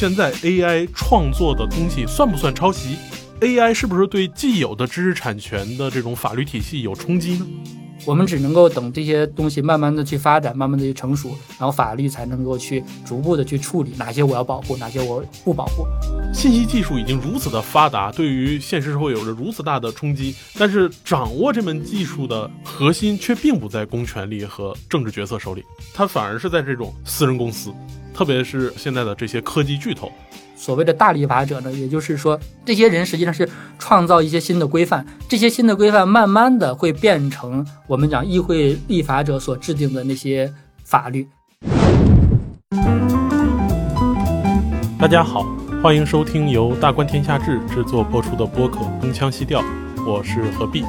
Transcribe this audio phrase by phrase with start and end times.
[0.00, 2.96] 现在 AI 创作的东西算不算抄袭
[3.42, 7.46] ？AI 是不是对既有的知识产权的这种法律体系有冲击呢？
[8.06, 15.86] 我们只能够等这些东西慢慢的去发展，慢慢的去成熟，然后法律才能够去逐步的去处理哪些我要保护，哪些我不保护。
[16.32, 25.62] 信息技术已经如此的发达，对于现实社会有着如此大的冲击，但是掌握这门技术的核心却并不在公权力和政治决策手里，
[25.92, 27.70] 它反而是在这种私人公司，
[28.12, 30.10] 特别是现在的这些科技巨头。
[30.56, 40.52] 所谓的大立法者呢，也就是说，这些人实际上是创造一些新的规范，这些新的规范慢慢的会变成我们讲议会立法者所制定的那些
[40.84, 41.26] 法律。
[44.98, 45.46] 大家好，
[45.82, 49.62] 欢迎收听由大观天下志制作播出的播客《东腔西调》，
[50.06, 50.84] 我是何必。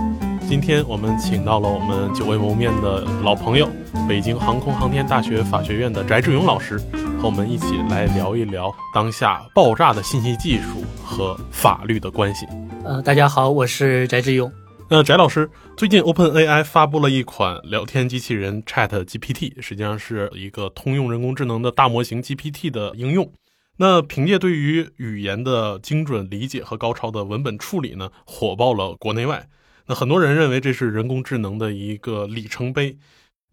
[0.52, 3.70] 今天我们请到了我们久未谋面的老朋友，
[4.06, 6.78] 北京航空航天大学法学院的翟志勇老师。
[7.18, 12.46] 和我们一起来聊一聊当下爆炸的信息技术和法律的关系。
[12.84, 14.52] 呃，大家好，我是翟志勇。
[14.90, 23.32] 那翟老师，最近 OpenAI 发布了一款聊天机器人 Chat GPT，实际上是一个通用人工智能的大模型 GPT 的应用。
[23.78, 29.48] 那凭借对于语言的精准理解和高超的文本处理呢，火爆了国内外。
[29.94, 32.98] 很多人认为这是人工智能的一个里程碑。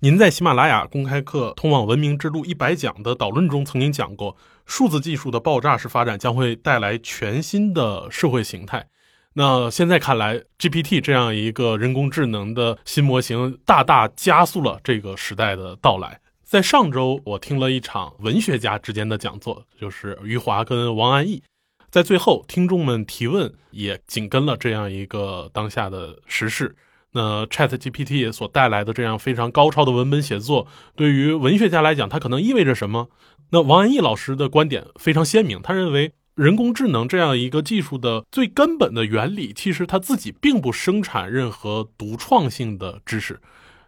[0.00, 8.86] 您在喜马拉雅公开课《通往文明之路一百讲》的导论中曾经讲过，数字技术的爆炸式发展将会带来全新的社会形态。
[9.34, 16.20] 那现在看来，GPT 这样一个人工智能的新模型，大大加速了这个时代的到来。
[16.44, 21.42] 在上周，我听了一场文学家之间的讲座，就是余华跟王安忆。
[21.90, 26.76] 在最后，听众们提问也紧跟了这样一个当下的时事。
[27.12, 33.08] 那 Chat GPT 所带来的这样非常高超的文本写作，对于文学家来讲，它可能意味着什么？
[33.50, 43.40] 那王安忆老师的观点非常鲜明，他认为人工智能这样一个技术的最根本的原理，其实它自己并不生产任何独创性的知识，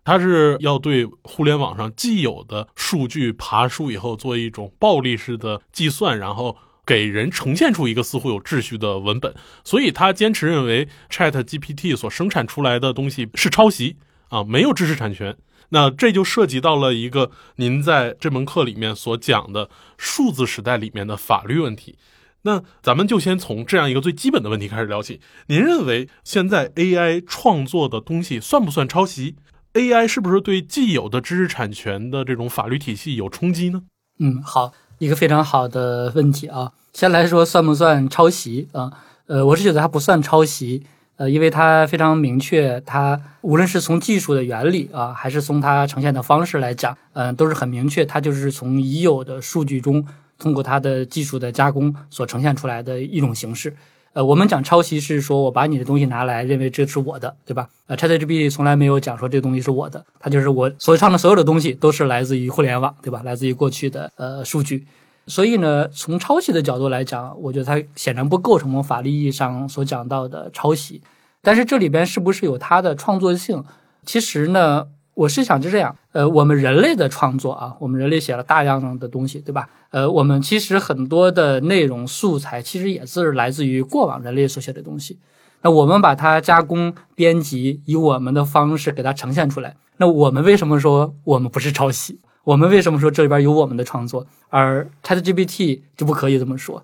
[0.02, 6.56] 它是要对互联网上既有的数据爬梳以后，做一种暴力式的计算，然后。
[6.90, 13.98] 给人呈现出一个似乎有秩序的文本，所以他坚持认为 Chat GPT 所生产出来的东西是抄袭
[14.30, 15.36] 啊，没有知识产权。
[15.68, 21.96] 那这就涉及到了一个您在这门课里面所讲的数字时代里面的法律问题。
[22.42, 25.20] 那咱们就先从这样一个最基本的问题开始聊起。
[25.46, 29.36] 您认为现在 AI 创作的东西算不算抄袭
[29.74, 33.82] ？AI 是不是对既有的知识产权的这种法律体系有冲击呢？
[34.18, 36.72] 嗯，好，一个非常好的问题啊。
[36.92, 38.92] 先来说算不算抄袭啊？
[39.26, 40.84] 呃，我是觉得它不算抄袭，
[41.16, 50.04] 呃，因为它非常明确，它无论是从技术的原理啊，还是从它呈现的方式来讲，嗯，都是很明确，它就是从已有的数据中，
[50.38, 53.74] 通过它的技术的加工所呈现出来的一种形式。
[54.12, 57.68] 呃，我们讲抄袭是说我把你的东西拿来，认为这是我的，对吧？
[57.86, 63.22] 呃，ChatGPT 从来没有讲说这东西是我的，它就是我所唱的所有的东西都是来自于互联网，对吧？
[63.24, 64.84] 来自于过去的呃数据。
[65.26, 71.00] 所以呢，从抄袭的角度来讲，我觉得它显然不构成我们法律意义上所讲到的抄袭。
[71.40, 73.62] 但是这里边是不是有它的创作性？
[74.04, 75.94] 其实呢，我是想就这样。
[76.12, 79.68] 呃，我们人类的创作啊，我们人类写了大量的东西，对吧？
[79.90, 85.18] 呃，我们其实很多的内容素材其实也是来自于过往人类所写的东西。
[85.62, 89.76] 那我们把它加工编辑，以我们的方式给它呈现出来。
[89.98, 92.18] 那我们为什么说我们不是抄袭？
[92.44, 96.82] 我们为什么说这里边有我们的创作，而 ChatGPT 就不可以这么说？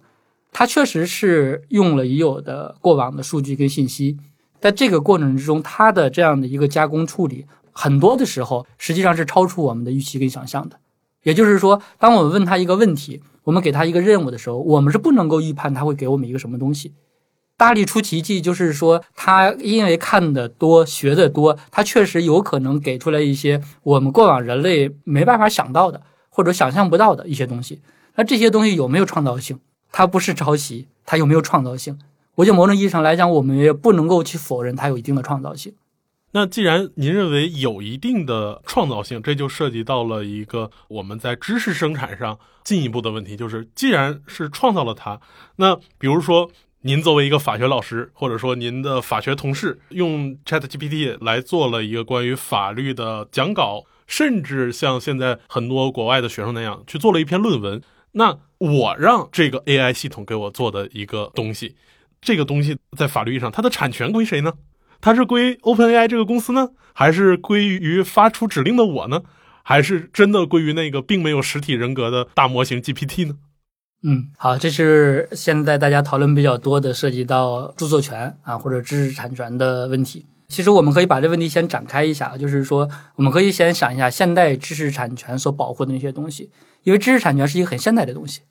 [0.52, 4.18] 它确实是用了已有的过往的数据跟信息，
[4.60, 7.46] 在这个过程之中，它的这样的一个加工处理，
[7.78, 10.78] 很多的时候实际上是超出我们的预期跟想象的。
[11.24, 16.94] 也就是说，当我们问他一个问题，我们给他一个任务的时候，我们是不能够预判他会给我们一个什么东西。
[17.58, 26.00] 大力出奇迹，就是说，他因为看的多、学的多，他确实有可能给出来一些我们过往人类没办法想到的
[26.30, 27.82] 或者想象不到的一些东西。
[28.14, 29.58] 那这些东西有没有创造性？
[29.92, 31.98] 它不是抄袭，它有没有创造性？
[32.36, 35.74] 我觉得某种意义上来讲，我们也不能够去否认它有一定的创造性。
[36.36, 45.18] 那既然您认为有一定的创造性，这就涉及到了一个我们在知识生产上进一步的问题，就是既然是创造了它，
[45.56, 46.50] 那比如说。
[46.82, 57.82] 您作为一个法学老师，或者说您的法学同事，用 Chat GPT 来做了一个关于法律的讲稿，甚至像现在很多国外的学生那样去做了一篇论文。
[58.12, 61.74] 那我让这个 AI 系统给我做的一个东西，
[62.20, 64.52] 这个东西在法律意义上它的产权归谁呢？
[65.00, 69.22] 它是归 OpenAI 这个公司呢，还是归于发出指令的我呢？
[69.62, 73.34] 还是真的归于那个并没有实体人格的大模型 GPT 呢？
[74.02, 80.24] 嗯，好，这是现在大家讨论比较多的涉及到著作权啊或者知识产权的问题。
[80.46, 86.50] 其实我们可以把这问题先展开一下，就是说，我们可以先想一下现代知识产权所保护的那些东西，
[86.84, 88.42] 因为知识产权是一个很现代的东西。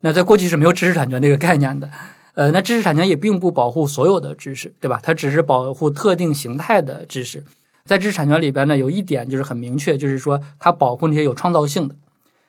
[0.00, 1.88] 那在过去是没有知识产权这个概念的，
[2.34, 5.00] 呃，那知识产权也并不保护所有的知识，对吧？
[5.02, 7.44] 它只是保护特定形态的知识。
[7.84, 11.94] 在知识产权里边呢，有一点就是很明确，就是说它保护那些有创造性的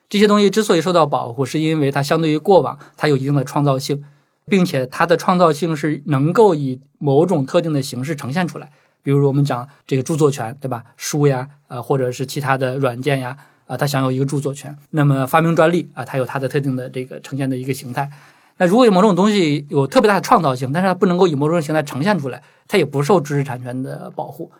[0.09, 0.49] 这些东西。
[0.49, 4.03] 之所以受到保护，是因为它相对于过往，它有一定的创造性，
[4.47, 8.71] 并且它的创造性是能够以某种特定的形式呈现出来。
[9.03, 10.83] 比如我们讲这个著作权，对吧？
[10.97, 13.37] 书呀，呃，或者是其他的软件呀，
[13.67, 14.75] 啊，它享有一个著作权。
[14.89, 18.09] 那么发明专利啊，它有它的特定的这个呈现的一个形态。
[18.57, 24.51] 那如果有某种东西有特别大的创造性，但是它不能够以某种形态呈现出来，它也不受知识产权的保护。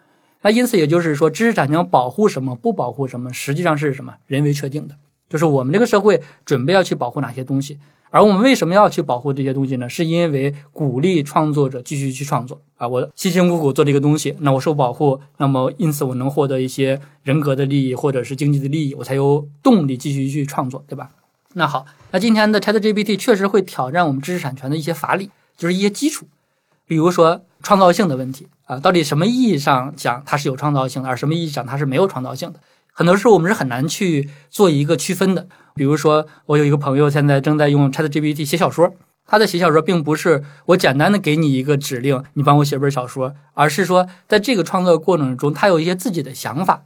[0.42, 4.14] 那因此也就是说，知识产权保护什么，不保护什么，实际上是什么？
[4.28, 4.96] 人为确定的，
[5.30, 7.80] 就是我们这个社会准备要去保护哪些东西。
[8.12, 9.90] 而我们为什么要去保护这些东西呢？
[9.90, 12.88] 是因为鼓励创作者继续去创作啊！
[12.88, 21.10] 我辛辛苦苦做这个东西，那我受保护，那么因此我能获得一些人格的利益或者是经济的利益，我才有动力继续去创作，对吧？
[21.56, 26.26] 那好，那今天的 ChatGPT 确实会挑战我们知识产权的一些法理，就是一些基础，
[26.88, 32.62] 比如说创造性的问题啊，到底什么意义上讲它是有创造性的，而什么意义上它是没有创造性的？
[32.94, 35.46] 很多时候我们是很难去做一个区分的。
[35.76, 38.94] 比如说，我有一个朋友现在正在用 ChatGPT 写小说，
[39.28, 46.82] 他的写小说并不是我简单的给你一个指令，你帮我写本小说，而是说在这个创作过程中，他有一些自己的想法。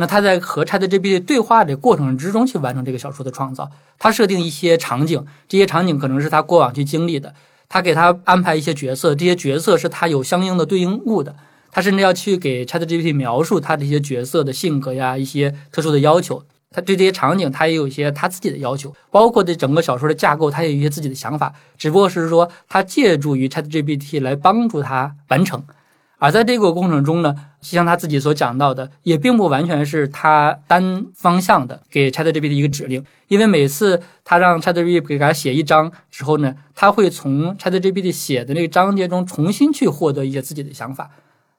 [0.00, 3.68] 那他在和 ChatGPT 对话的过程之中去完成这个小说的创造。
[3.98, 7.34] 他设定一些场景，这些场景可能是他过往去经历的，
[7.68, 11.34] 他给他安排一些角色，这些角色是他有相应的对应物的。
[11.72, 16.44] 他甚至要去给 ChatGPT 描述他这些角色的性格呀，一些特殊的要求。
[16.70, 21.52] 他对这些场景，他也有一些他自己的要求，包括对整个小说的架构，他也有一些自己的想法。
[21.76, 25.64] 只不过是说，他借助于 ChatGPT 来帮助他完成。
[26.18, 41.10] 而在这个过程中呢，就像他自己所讲到的，也并不完全是他单方向的给 ChatGPT 的一个指令，因为每次他让 ChatGPT 给他写一章之后呢，他会从 ChatGPT 写的那个章节中重新去获得一些自己的想法。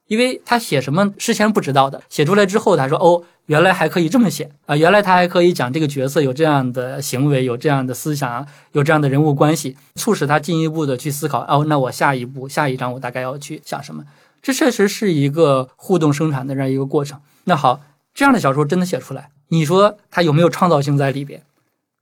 [0.07, 4.75] 因为他写什么事先不知道的，写出来之后，他说：“哦，原来还可以这么写啊！
[4.75, 11.41] 原来他还可以讲这个角色有这样的行为，有这样的思想，有这样的人物关系，促使他进一步的去思考。
[11.47, 14.03] 哦，那我下一步、下一章我大概要去想什么？
[14.41, 17.19] 这确实是一个互动生产的这样一个过程。
[17.44, 17.81] 那好，
[18.13, 21.44] 这样的小说真的写出来，你说它有没有创造性在里边？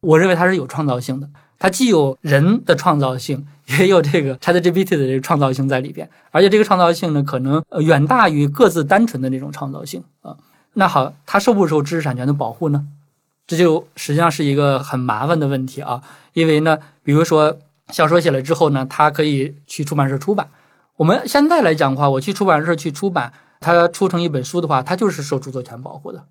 [0.01, 1.30] 我认为它是有创造性的。”
[1.60, 3.48] 它既有人的创造性，
[3.80, 10.38] 也有这个 ChatGPT 的这个创造性在里边，而且这个创造性呢，可能远大于各自单纯的那种创造性啊。
[10.74, 12.86] 那好，它受不受知识产权的保护呢？
[13.48, 16.04] 这就实际上是一个很麻烦的问题啊。
[16.33, 17.57] 因为呢，比如说
[17.90, 20.48] 小说写了之后呢，它可以去出版社出版。
[20.98, 26.26] 我们现在来讲的话，我去出版社去出版，它出成一本书的话，它就是受著作权保护的。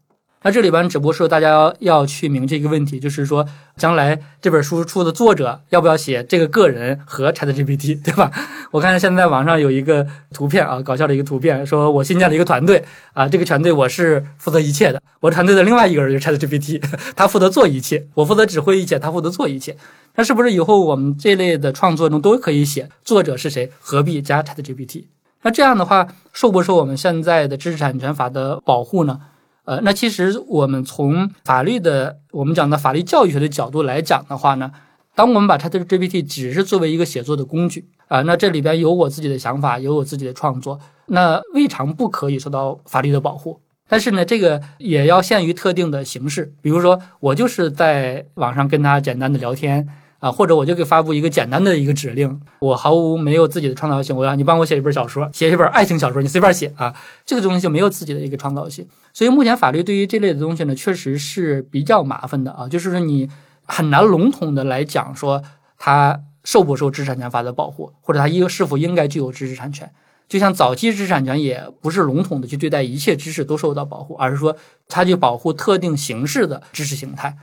[0.46, 3.44] 那这里边只不过是大家要去明确一个问题，就是说
[3.76, 8.30] 将来这本书出的作者要不要写这个个人和 ChatGPT， 对吧？
[8.70, 16.80] 我看现在网上有一个图片啊，搞笑的一个图片，说我新建了一个团队啊，这个团队我是负责一切的，我团队的另外一个人就是 ChatGPT，
[17.16, 19.76] 他负责做一切，我负责指挥一切，他负责做一切。
[20.14, 25.06] 那是不是以后我们这类的创作中都可以写作者是谁，何必加 ChatGPT？
[25.42, 29.18] 那这样的话，受不受我们现在的知识产权法的保护呢？
[29.66, 34.70] 呃，那其实我们从法律的，我们讲的法律教育学的角度来讲的话呢，
[35.14, 43.60] 当我们把 ChatGPT 只是作为一个写作的工具啊，那这里边有我自己的想法，有我自己的创作，那未尝不可以受到法律的保护。
[43.88, 49.88] 但是呢，这个也要限于特定的形式，比如说我就是在网上跟他简单的聊天。
[50.18, 56.94] 啊，或者我就给发布一个简单的一个指令，我毫无没有自己的创造性，我让你帮我写一本小说，写一本爱情小说，你随便写啊，
[57.24, 58.86] 这个东西就没有自己的一个创造性。
[59.12, 63.28] 所以目前法律对于这类的东西呢，确实是比较麻烦的啊，就是说你
[63.64, 65.42] 很难笼统的来讲说
[65.78, 69.90] 它受不受知识产权法的保护，或者它应是否应该具有知识产权。
[70.28, 74.56] 就像早期知识产权也不是笼统的去对待一切知识都受到保护，而是说
[74.88, 77.36] 它去保护特定形式的知识形态。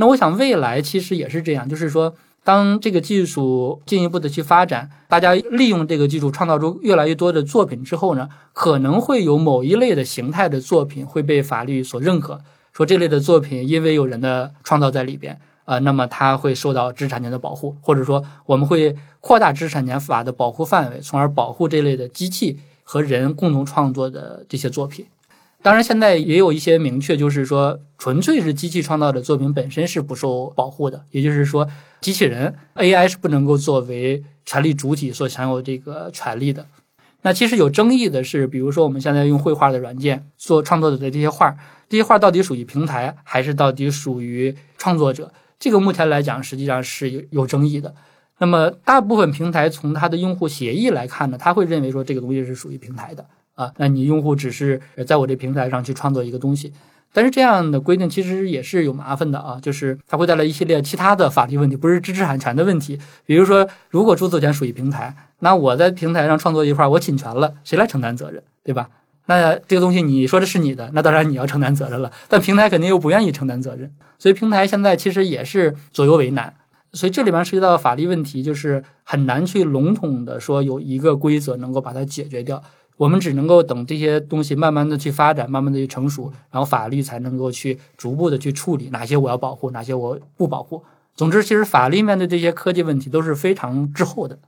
[0.00, 2.14] 那我想未来其实也是这样，就是说，
[2.44, 12.40] 当这个技术进一步的去发展，大家利用这个技术创造出越来越多的作品之后呢，可能会有某一类的形态的作品会被法律所认可，
[12.72, 25.06] 说这类的作品因为有人的创造在里边，啊，那么它会受到知识产权的保护，或者说我们会扩大知识产权法的保护范围，从而保护这类的机器和人共同创作的这些作品。
[25.68, 31.68] 当然，现在也有一些明确，就是说纯粹是机器创造的作品本身是不受保护的，也就是说，
[32.00, 36.64] 机器人 AI 是不能够作为权利主体所享有这个权利的。
[37.20, 41.54] 那其实有争议的是，比如说我们现在用绘画的软件做创作者的这些画，
[41.86, 45.30] 这些画到底属于平台，还是到底属于创作者？
[45.58, 47.94] 这个目前来讲，实际上是有有争议的。
[48.38, 53.26] 那么大部分平台从它的用户协议来看呢，他会认为说这个东西是属于平台的
[53.58, 53.72] 啊。
[53.78, 56.72] 那你用户只是在我这平台上去创作一个东西，
[57.12, 62.98] 但是这样的规定其实也是有麻烦的啊，就是它会带来一系列其他的法律问题，不是知识产权的问题。
[63.26, 68.88] 比如说，如果著作权属于平台，那我在平台上创作一块，我侵权了，谁来承担责任，对吧？
[69.26, 72.10] 那这个东西你说的是你的，那当然你要承担责任了。
[72.28, 76.54] 但平台肯定又不愿意承担责任，所以平台现在其实也是左右为难。
[76.94, 82.62] 所以这里面涉及到法律问题，就是很难去笼统的说有一个规则能够把它解决掉。
[82.98, 90.84] 我们只能够等这些东西慢慢的去发展，慢慢的去成熟，然后法律才能够去逐步的去处理哪些我要保护，哪些我不保护。
[91.14, 94.38] 总之，其实法律面对这些科技问题都是非常滞后的。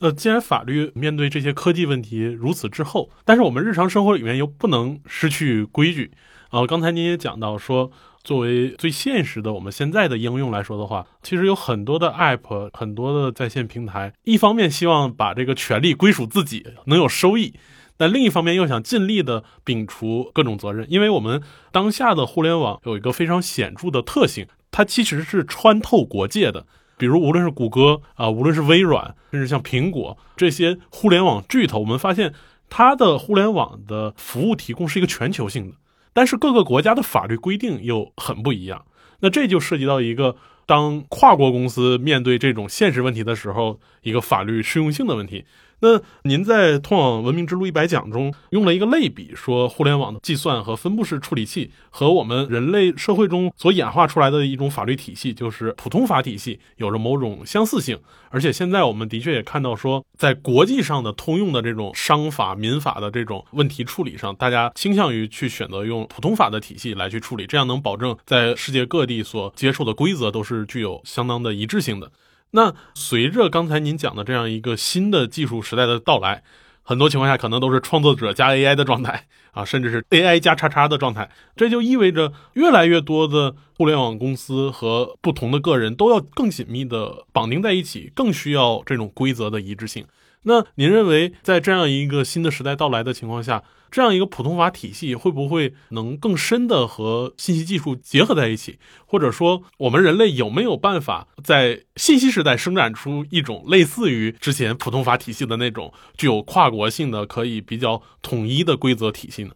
[0.00, 6.10] 呃，既然法律面对这些科技问题如此滞后，但是我们日常生活里面又不能失去规矩
[6.50, 6.66] 啊。
[6.66, 7.92] 刚才您也讲到说，
[8.24, 17.54] 作为最现实的我们现在的应用来说的话，其实有很多的 App，很多的在线平台，一方面希望把这个权利归属自己，能有收益，
[18.02, 21.40] 但另一方面又想尽力的摒除各种责任，因为我们
[21.70, 26.66] 当下的互联网有一个非常显著的特性，它其实是穿透国界的。
[26.96, 32.34] 比如，无论是谷歌啊，无论是微软，甚至像苹果这些互联网巨头，我们发现
[32.68, 35.76] 它的互联网的服务提供是一个全球性的，
[36.12, 38.84] 但是各个国家的法律规定又很不一样。
[39.20, 40.34] 那这就涉及到一个，
[40.66, 45.44] 当跨国公司面对这种现实问题的时候，一个法律适用性的问题。
[45.84, 57.98] 那您在《通往文明之路一百讲》中用了一个类比，说互联网的计算和分布式处理器和我们人类社会中所演化出来的一种法律体系，就是普通法体系，有着某种相似性。
[58.30, 72.12] 而且现在我们的确也看到，说在国际上的通用的这种商法、民法的这种问题处理上，大家倾向于去选择用普通法的体系来去处理，这样能保证在世界各地所接受的规则都是具有相当的一致性的。
[72.52, 76.42] 那随着刚才您讲的这样一个新的技术时代的到来，
[76.82, 81.30] 很多情况下可能都是创作者加 AI 的状态啊，甚至是 AI 加叉叉的状态。
[81.56, 90.04] 这就意味着越来越多的互联网公司和不同的个人都要更紧密的绑定在一起，更需要这种规则的一致性。
[90.44, 98.80] 那您认为，在这样一个新的时代到来的情况下，这样一个普通法体系会不会能更深的和信息技术结合在一起？
[99.06, 109.52] 或者说，我们人类有没有办法在信息时代生产出一种类似于之前普通法体系的那种具有跨国性的、可以比较统一的规则体系呢？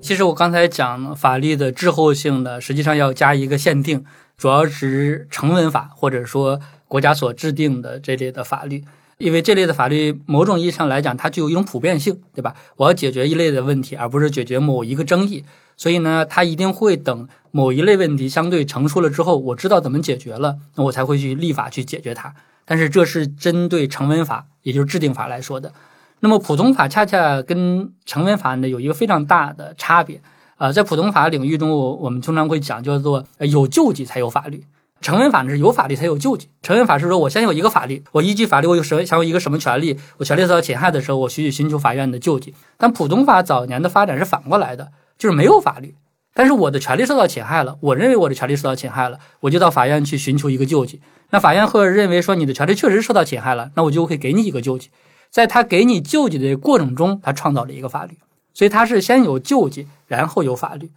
[0.00, 4.04] 其实我刚才讲法律的滞后性呢，实际上要加一个限定。
[4.42, 6.58] 主要指成文法，或者说
[6.88, 8.82] 国家所制定的这类的法律，
[9.18, 12.56] 因为这类的法律某种意义上来讲，它具有一种普遍性，对吧？
[12.74, 15.44] 我要解决一类的问题，而不是解决某一个争议，
[15.76, 22.34] 所以呢，它一定会等某一类问题相对成熟了之后，我知道怎么解决了，那我才会去立法去解决它。
[22.64, 25.72] 但是这是针对成文法，也就是制定法来说的。
[26.18, 30.20] 那么普通法恰恰跟成文法呢有一个非常大的差别。
[30.62, 34.64] 啊，在普通法领域中，我我们通常会讲叫做有救济才有法律。
[35.00, 36.50] 成文法呢是有法律才有救济。
[36.62, 42.54] 成文法是说我先有一个法律，我依据法律我有什享有一个什么权利，我权利受到侵害的时候，我去寻求法院的救济。
[42.78, 45.96] 但普通法早年的发展是反过来的，就是没有法律，
[46.32, 51.00] 但是我的权利受到侵害了，我认为我的权利受到侵害了，我就到法院去寻求一个救济。
[51.30, 54.90] 那法院会认为说你的权利确实受到侵害了，那我就会给你一个救济。
[55.28, 58.16] 在他给你救济的过程中，他创造了一个法律。
[58.54, 60.90] 所以它是先有救济，然后有法律。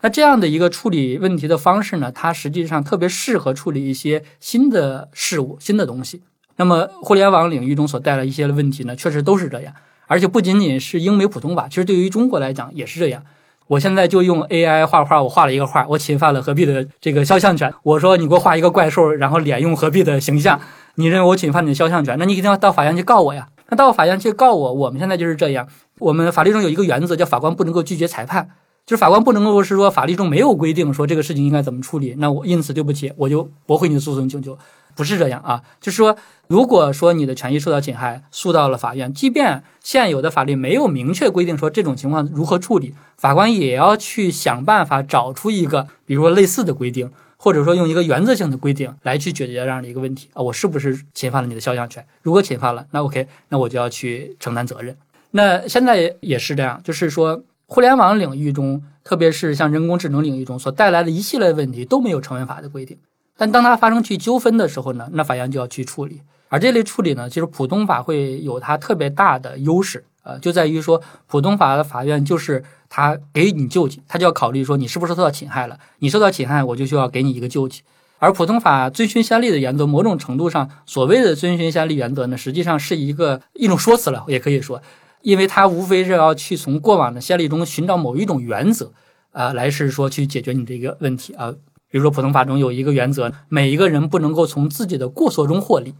[0.00, 6.22] 那这样的一个处理问题的方式呢，它实际上特别适合处理一些新的事物、新的东西。
[6.56, 9.72] 那么互联网领域中所带来一些的问题呢，确实都是这样。
[10.06, 13.22] 而且不仅仅是英美普通法，其实对于中国来讲也是这样。
[13.68, 17.72] 我现在就用 AI 画画，我画了一个画，我侵犯了何必的这个肖像权。
[17.84, 20.60] 我说你给我画一个怪兽，然后脸用何必的形象，
[20.96, 22.18] 你认为我侵犯你的肖像权？
[22.18, 23.48] 那你一定要到法院去告我呀。
[23.72, 25.66] 那到法院去告我，我们现在就是这样。
[25.98, 28.50] 我们法律中有一个原则，叫法官不能够拒绝裁判，
[28.84, 34.58] 就是法官不能够是说法律中没有规定说这个事情应该怎么处理，那我因此对不起，我就驳回你的诉讼请求，
[34.94, 35.62] 不是这样啊。
[35.80, 36.14] 就是说，
[36.48, 47.10] 如果说你的权益受到侵害，诉到了法院，即便现有的法律没有明确规定说这种情况如何处理，法官也要去想办法找出一个，比如说类似的规定。
[47.42, 52.06] 或者说用一个原则性的规定来去解决这样的一个问题啊，我是不是侵犯了你的肖像权？
[52.22, 54.96] 如果侵犯了，那 OK，那我就要去承担责任。
[55.32, 62.96] 那现在也是这样，就是说，互联网领域中，特别是像人工智能领域中所带来的一系列问题都没有成文法的规定，
[63.36, 66.20] 但当它发生去纠纷的时候呢，那法院就要去处理。
[66.48, 72.62] 而这类处理呢，其实普通法会有它特别大的优势，呃，就在于说，普通法的法院就是
[72.94, 77.80] 他给你救济，他就要考虑说你是不是受到侵害了，你受到侵害，我就需要给你一个救济。
[78.18, 84.82] 而普通法遵循先例的原则，某种程度上，所谓的遵循先例原则呢，实际上是一个一种说辞了，也可以说，
[85.22, 88.92] 因为它无非是要去从过往的先例中寻找某一种原则，
[89.30, 91.50] 啊，来是说去解决你这个问题啊。
[91.90, 95.94] 比如说，普通法中有一个原则，每一个人不能够从自己的过错中获利，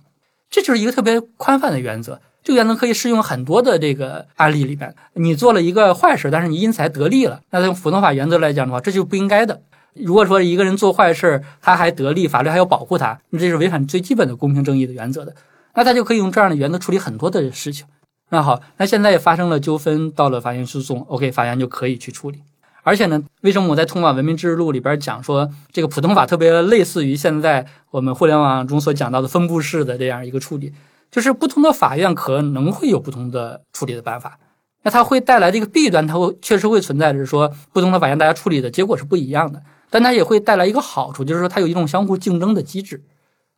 [0.51, 2.21] 这就是一个特别宽泛的原则。
[2.43, 9.63] 这个原则可以适用很多的这个案例里边，你做了一个坏事，但是你因此还得利了，那从普通法原则来讲的话，这就不应该的。
[9.95, 15.35] 如果说一个人做坏事，他还得利，法律还要保护他，那这是违反最基本的公平正义的原则的。
[15.75, 17.87] 那他就可以用这样的原则处理很多的事情。
[18.31, 22.41] 那好，那现在发生了纠纷，到了法院诉讼，OK，法院就可以去处理。
[22.83, 30.73] 而且呢，为什么我在《通往文明之路》里边讲说，这个普通法特别类似于现在我们互联网中所讲到的分布式的这样一个处理，
[31.13, 34.41] 就是不同的法院可能会有不同的处理的办法。
[34.83, 39.63] 那它会带来这个弊端，它会确实会存在着说，不同的法院大家处理的结果是不一样的。
[39.91, 43.05] 但它也会带来一个好处，就是说它有一种相互竞争的机制，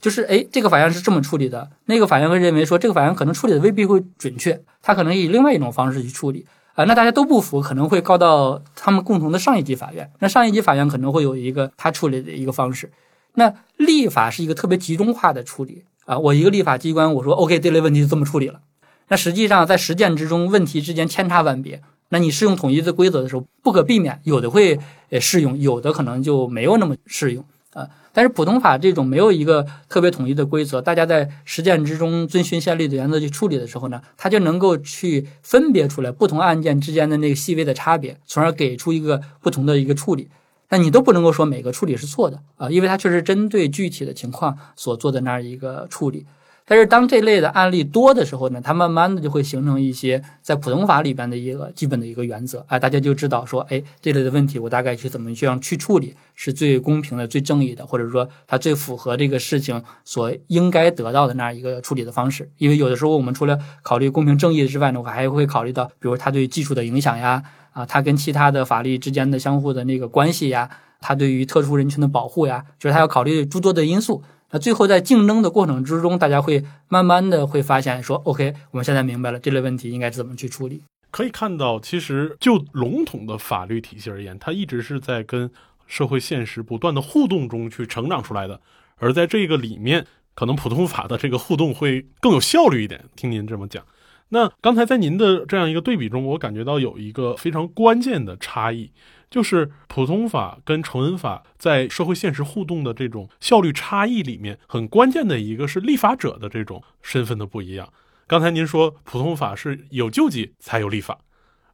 [0.01, 6.45] 就是哎，这个法院是这么处理的，那个法院会认为说这个法院可能处理的未必会准确，他可能以另外一种方式去处理
[6.75, 12.91] 啊，那大家都不服，可能会告到他们共同的上一级法院，那上一级法院可能会有一个他处理的一个方式。
[13.35, 18.61] 那立法是一个特别集中化的处理啊，我一个立法机关我说 OK，这类问题就这么处理了，
[19.09, 21.81] 那实际上在实践之中，问题之间千差万别。
[22.11, 24.79] 那你适用统一的规则的时候，不可避免有的会
[25.11, 27.89] 呃适用，有的可能就没有那么适用啊。
[28.13, 40.29] 但是普通法这种没有一个特别统一的规则，大家在实践之中遵循先例的原则去处理的时候呢，它就能够去分别出来不同案件之间的那个细微的差别，从而给出一个不同的一个处理。
[40.69, 46.27] 那你都不能够说每个处理是错的啊，因为它确实针对具体的情况所做的那样一个处理。
[46.67, 62.51] 但是当这类的案例多的时候呢，它慢慢的就会形成一些在普通法里边的一个基本的一个原则，哎，大家就知道说，哎，这类的问题我大概去怎么去样去处理是最公平的、最正义的，或者说它最符合这个事情所应该得到的那样一个处理的方式。
[62.57, 67.43] 因为有的时候我们除了考虑公平正义之外呢，我还会考虑到，比如它对技术的影响呀，
[67.75, 74.23] 啊，它跟其他的法律之间的相互的那个关系呀，它对于特殊人群的保护呀，就是它要考虑诸多的因素。
[74.51, 80.83] 那最后在竞争的过程之中，大家会慢慢的会发现说，OK，我们现在明白了这类问题应该怎么去处理。
[81.11, 85.51] 可以看到，其实就笼统的法律体系而言，它一直是在跟
[85.87, 88.61] 社会现实不断的互动中去成长出来的。
[88.97, 93.05] 而在这个里面，可能普通法的这个互动会更有效率一点。
[93.17, 93.85] 听您这么讲，
[94.31, 98.93] 那刚才在您的这样一个对比中，我感觉到有一个非常关键的差异。
[99.31, 107.93] 就是普通法跟成文法在社会现实互动的这种效率差异里面，很关键的一个是立法者的这种身份的不一样。
[108.29, 111.19] 刚才您说普通法是有救济才有立法，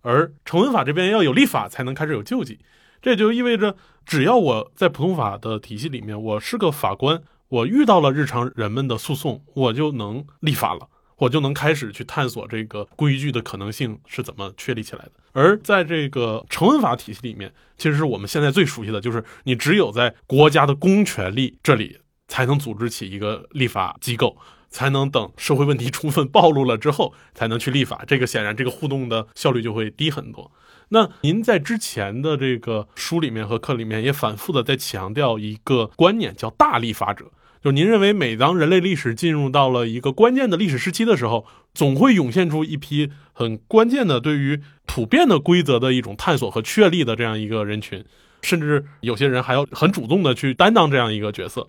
[0.00, 2.60] 而成文法这边要有立法才能开始有救济，
[3.02, 10.88] 这就意味着只要我在普通法的体系里面，我是个法官，我遇到了日常人们的诉讼，我就能立法了。
[11.20, 15.12] 我就能开始去探索这个规矩的可能性是怎么确立起来的。
[15.32, 24.38] 而在这个成文法体系里面，其实是我们现在最熟悉的就是，你只有在国家的公权力这里才能组织起一个立法机构，
[24.70, 28.02] 才能等社会问题充分暴露了之后才能去立法。
[28.06, 30.50] 这个显然这个互动的效率就会低很多。
[30.88, 37.30] 那您在之前的这个书里面和课里面也反复的在强调一个观念，叫大立法者。
[37.62, 41.44] 就您认为，每当人类历史进入到了一个关键的历史时期的时候，
[41.74, 48.02] 总会涌现出一批很关键的对于普遍的规则的一种探索和确立的这样一个人群，
[48.40, 51.68] 甚至有些人还要很主动的去担当这样一个角色。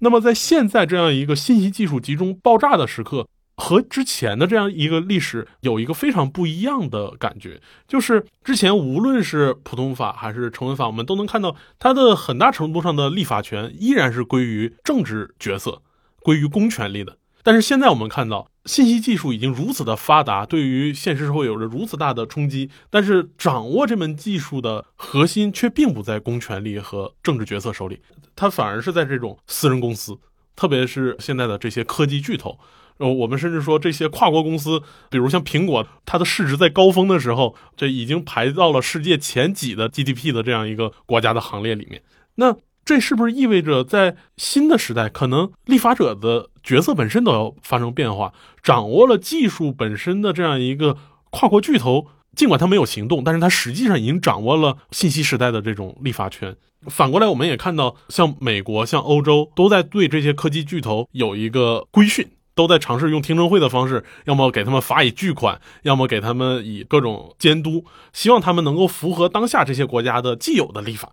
[0.00, 3.26] 那么，在现在这样一个信息技术集中爆炸的时刻。
[3.62, 15.80] 和之前的这样一个历史有一个非常不一样的感觉，就是之前无论是普通法还是成文法，我们都能看到它的很大程度上的立法权依然是归于政治角色、
[16.24, 17.16] 归于公权力的。
[17.44, 28.00] 但是现在我们看到，信息技术已经如此的发达，对于现实社会有着如此大的冲击，但是掌握这门技术的核心却并不在公权力和政治角色手里，
[28.34, 30.18] 它反而是在这种私人公司，
[30.56, 32.58] 特别是现在的这些科技巨头。
[33.02, 42.00] 呃，我们甚至说这些跨国公司，比如像苹果，它的市值在高峰的时候，这已经排到了世界前几的 GDP 的这样一个国家的行列里面。
[42.36, 50.96] 那这是不是意味着在新的时代，可能立法者的角色本身都要发生变化，掌握了技术本身的这样一个
[51.30, 56.56] 跨国巨头尽管他没有行动，但是他实际上已经掌握了信息时代的这种立法权。
[56.86, 71.12] 反过来，我们也看到，像美国、像欧洲都在对这些科技巨头有一个规训，都在尝试用听证会的方式，要么给他们罚以巨款，要么给他们以各种监督，希望他们能够符合当下这些国家的既有的立法。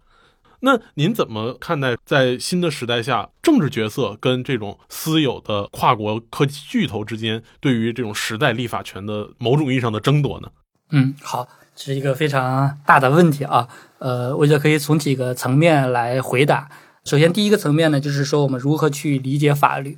[0.62, 10.49] 那您怎么看待在新的时代下，政治角色跟这种私有的跨国科技巨头之间对于这种时代立法权的某种意义上的争夺呢？
[10.91, 13.69] 嗯，好，这是一个非常大的问题啊。
[13.99, 16.67] 呃，我觉得可以从几个层面来回答。
[17.06, 19.97] 首先，第一个层面呢，就是说我们如何去理解法律。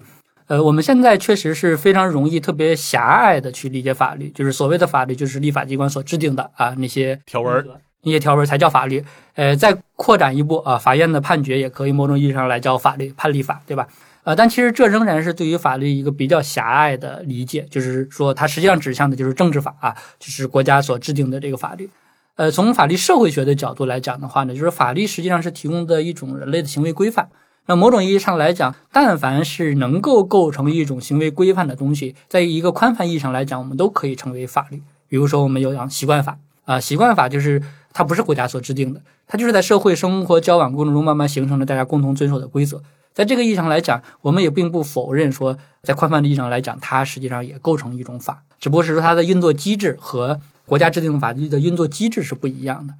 [0.51, 7.65] 呃，我们现在确实是非常容易、特别狭隘的去理解法律，就是所谓的法律就是立法机关所制定的啊那些条文。
[8.03, 9.01] 那些条文才叫法律，
[9.35, 13.87] 呃，再扩展一步啊，法院的判决也可以某种意义上来叫法律、判例法，对吧？
[14.23, 21.89] 呃，但其实这仍然是对于法律一个比较狭隘的理解，就是说它实际上指向的就是政治法啊，就是国家所制定的这个法律。
[22.35, 27.29] 呃，从法律社会学的角度来讲的话呢，就是法律实际上是提供的一种人类的行为规范。
[27.71, 34.81] 那某种意义上来讲，但凡是能够构成一种行为规范的东西，在一个宽泛意义上来讲，我们都可以称为法律。
[35.07, 37.61] 比如说，我们有讲习惯法啊，习惯法就是。
[37.93, 42.81] 它不是国家所制定的，它就是在社会生活交往过程中慢慢形成了大家共同遵守的规则。
[43.13, 52.93] 在这个意义上来讲，我们也并不否认说，在宽泛的意义上来讲，它实际上也构成一种法，只不过是说它的运作机制和国家制定法律的运作机制是不一样的。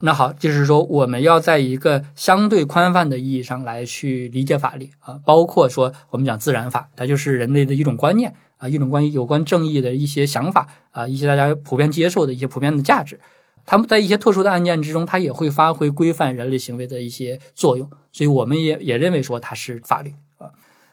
[0.00, 13.18] 那好，就是说我们要在一个相对宽泛的意义上来去理解法律啊，包括说我们讲自然法，它就是人类的一种观念啊，一种关于有关正义的一些想法啊，一些大家普遍接受的一些普遍的价值。
[13.64, 20.50] 他们在一些特殊的案件之中，它也会发挥规范人类行为的一些作用，所以我们也也认为说它是法律啊。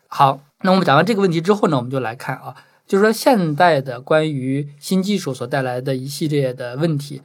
[0.07, 2.55] 好，那我们讲完这个问题之后呢，我们就来看啊，
[2.87, 7.21] 就是说现代的关于新技术所带来的一系列的问题，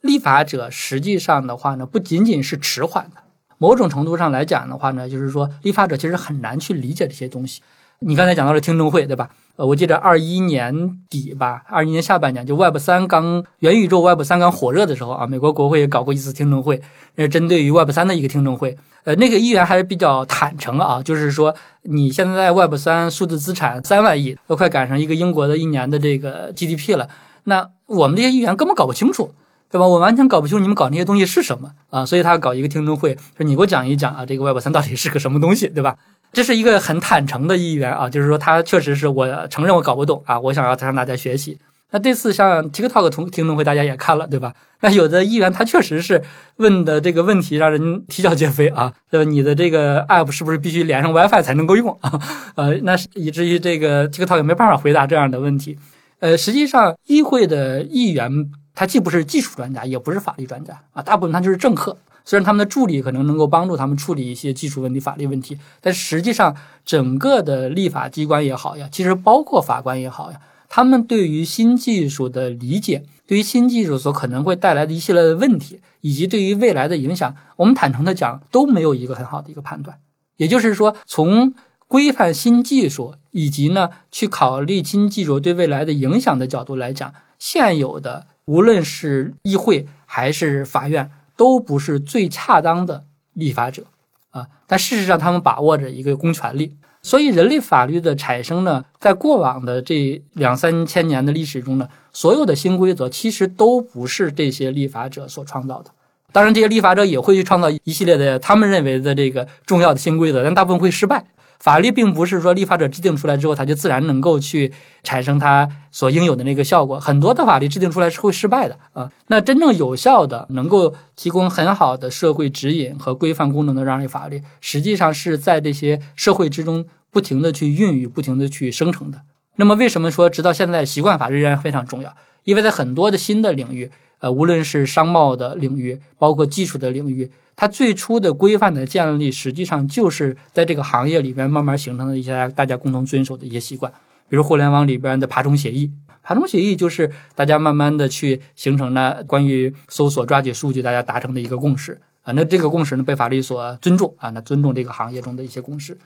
[0.00, 3.20] 立法者实际上的话呢，不仅仅是迟缓的，
[3.58, 7.60] 某种程度上来讲的话呢，就是说立法者其实很难去理解这些东西。
[8.02, 9.28] 你刚才讲到了听证会，对吧？
[9.56, 16.80] 呃，我记得二一年底吧，二一年下半年，就 Web 三刚元宇宙 Web 三刚火热的时候啊，美国国会也搞过一次听证会，
[17.18, 18.78] 是针对于 Web 三的一个听证会。
[19.04, 27.06] 呃，那个议员还是比较坦诚啊，就是说你现在 Web 三数字资产三万亿，都快赶上一个英国的一年的这个 GDP 了。
[27.44, 29.34] 那我们这些议员根本搞不清楚，
[29.70, 29.86] 对吧？
[29.86, 35.96] 我完全搞不清楚你们搞那些东西是什么啊，所以他搞一个听证会，说你给我讲一讲啊，这个 Web 三到底是个什么东西，对吧？
[36.32, 41.58] 这是一个很坦诚的议员啊，就是说他确实是我承认我搞不懂啊，我想要向大家学习。
[41.92, 44.54] 那这次像 TikTok 同听证会，大家也看了对吧？
[44.80, 46.22] 那有的议员他确实是
[46.56, 49.28] 问的这个问题让人啼笑皆非啊，对吧？
[49.28, 52.20] 你的这个 App 是不是必须连上 WiFi 才能够用啊？
[52.54, 55.76] 呃，那是以至于这个 TikTok 也没办法回答这样的问题。
[56.20, 58.30] 呃，实际上议会的议员
[58.74, 61.96] 他既不是技术专家，也不是法律专家啊，大部分他就是政客。
[62.24, 66.54] 虽然他们的助理可能能够帮助他们处理一些技术问题、法律问题，但实际上
[66.84, 79.98] 整个的立法机关也好呀，其实包括法官也好呀，他们对于新技术的理解，对于新技术所可能会带来的一系列的问题，以及对于未来的影响，我们坦诚的讲，都没有一个很好的一个判断。
[80.36, 81.54] 也就是说，从
[81.88, 91.10] 规范新技术以及呢去考虑新技术对未来的影响的角度来讲，现有的无论是议会还是法院。
[91.40, 93.84] 都不是最恰当的立法者
[94.30, 105.90] 啊，但事实上他们把握着一个公权力，所以人类法律的产生呢，在过往的这两三千年的历史中呢，所有的新规则其实都不是这些立法者所创造的。
[106.30, 111.24] 当然，这些立法者也会去创造一系列的他们认为的这个重要的新规则，但大部分会失败。
[111.60, 116.98] 法律并不是说立法者制定出来之后，它就自然能够去产生它所应有的那个效果。
[116.98, 119.12] 很多的法律制定出来是会失败的啊。
[119.26, 129.20] 那真正有效的、能够提供很好的社会指引和规范功能的这样的法律，实际上是在这些社会之中不停的去孕育、不停的去生成的。
[129.56, 132.16] 那么，为什么说直到现在习惯法仍然非常重要？
[132.44, 137.30] 因为在很多的新的领域，呃，无论是商贸的领域，包括技术的领域。
[137.60, 143.92] 它最初的规范的建立，实际上就是在这个行业里边慢慢形成的一些大家共同遵守的一些习惯，
[144.30, 145.92] 比如互联网里边的爬虫协议。
[146.22, 152.32] 爬虫协议就是大家慢慢的去形成了关于搜索抓取数据大家达成的一个共识啊。
[152.32, 155.98] 那这个共识呢被法律所尊重啊，那尊重这个行业中的一些共识。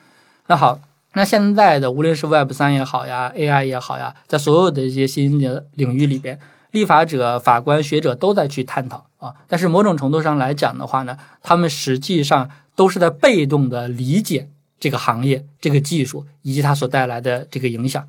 [0.48, 0.80] 那好，
[1.12, 6.36] 那现在的无论是 Web 三也好呀，AI 也好呀，在所有的一些新的领域里边。
[6.74, 14.48] 立法者、法官、学者都在去探讨啊，但是某种程度上来讲的话呢，他们实际上都是在被动的理解
[14.80, 18.04] 这个行业、这个技术以及它所带来的这个影响。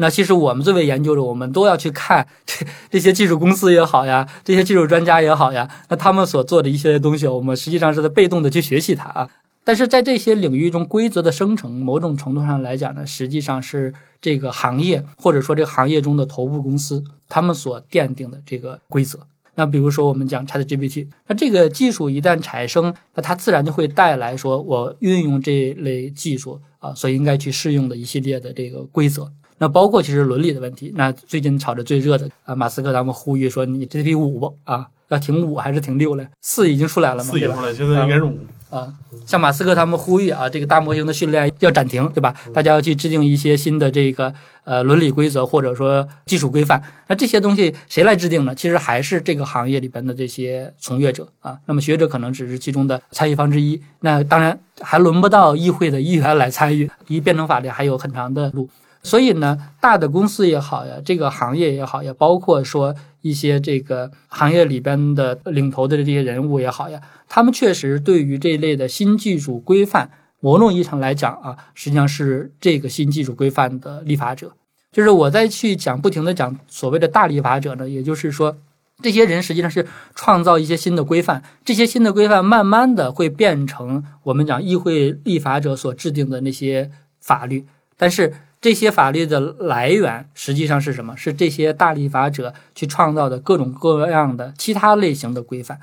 [0.00, 9.28] 那其实我们作为研究者，我们都要去看 这这些技术公司也好呀，这些技术专家也好呀，那他们所做的一些东西，我们实际上是在被动的去学习它啊。
[9.68, 19.18] 但是在这些领域中，规则的生成，某种程度上来讲呢，实际上是这个行业或者说这个行业中的头部公司他们所奠定的这个规则。
[19.56, 29.30] 那比如说我们讲 ChatGPT，那这个技术一旦产生，那它自然就会带来说我运用这类技术啊所应该去适用的一系列的这个规则。
[29.58, 30.94] 那包括其实伦理的问题。
[30.96, 36.26] 那最近炒的最热的啊，马斯克他们呼吁说你 GPT 五吧啊，要停五还是停六嘞？
[36.40, 37.30] 四已经出来了嘛？
[37.30, 38.38] 四已经出来，现在应该是五。
[38.70, 38.92] 啊，
[39.26, 42.34] 像马斯克他们呼吁啊，这个大模型的训练要暂停，对吧？
[42.52, 44.32] 大家要去制定一些新的这个
[44.64, 46.82] 呃伦理规则或者说技术规范。
[47.06, 48.54] 那这些东西谁来制定呢？
[48.54, 51.58] 其实还是这个行业里边的这些从业者啊。
[51.66, 53.80] 那么学者可能只是其中的参与方之一。
[54.00, 58.68] 那当然还轮不到议会的议员来参与，离变成法律还有很长的路。
[59.08, 74.52] 所以呢，大的公司也好呀，这个行业也好呀，包括说一些这个行业里边的领头的这些人物也好呀，他们确实对于这类的新技术规范，某种意义上来讲啊，实际上是这个新技术规范的立法者。
[74.92, 78.56] 就是我再去讲，不停的讲所谓的大立法者呢，也就是说，
[79.02, 86.90] 这些人实际上是创造一些新的规范，这些新的规范慢慢的会变成我们讲议会立法者所制定的那些
[87.20, 87.64] 法律，
[87.96, 88.34] 但是。
[88.60, 91.16] 这些法律的来源实际上是什么？
[91.16, 95.78] 是这些大立法者去创造的各种各样的其他类型的规范。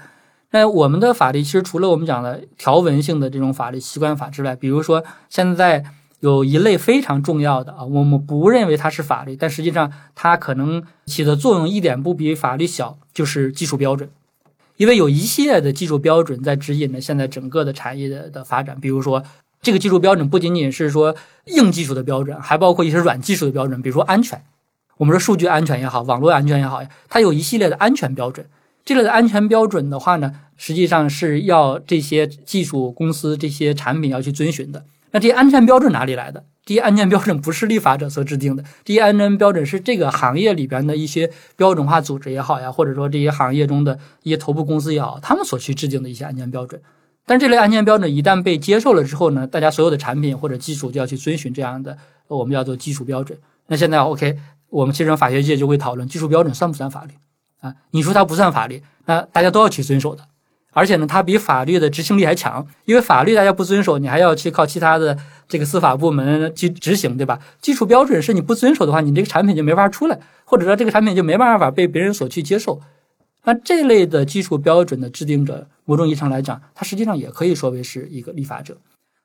[0.51, 5.85] 那我们的法律其实除了我们讲的条文性的这种法律习惯法之外，比如说现在
[6.19, 14.09] 有一类非常重要的啊，我们不认为它是法律，但实际上它可能起的作用一点不比法律小，就是技术标准。
[14.75, 19.23] 因为有一系列的技术标准在指引着现在整个的产业的的发展，比如说。
[19.65, 24.39] 这个技术标准不仅仅是说硬技术的标准，还包括一些软技术的标准，比如说安全。
[24.97, 28.45] 我们说数据安全也好，网络安全也好，它有一系列的安全标准。
[28.86, 34.86] 这类的安全标准的话呢，实际上是要这些技术公司、这些产品要去遵循的。
[35.10, 36.43] 那这些安全标准哪里来的？
[36.63, 46.80] 这些安全标准不是立法者所制定的，这些安全标准是这个行业里边的一些标准化组织也好呀，或者说这些行业中的一些头部公司也好，他们所去制定的一些安全标准。
[47.25, 53.38] 但这类安全标准一旦被接受了之后呢，大家所有的产品或者技术就要去遵循这样的，我们叫做技术标准。
[53.67, 54.38] 那现在 OK，
[54.69, 57.13] 我们其实法学界就会讨论技术标准算不算法律
[57.61, 57.73] 啊？
[57.91, 60.23] 你说它不算法律，那大家都要去遵守的。
[60.71, 67.39] 而且呢，它比法律的执行力还强，因为法律大家不遵守，你还要去靠其他的这个司法部门去执行，对吧？
[67.61, 72.81] 基础标准是你不遵守的话，你这个产品就没法出来，或者说这个产品就没办法被别人所去接受。
[73.45, 78.77] 那这类的基础标准的制定者，某种意义上来讲，它实际上也可以说为是一个立法者。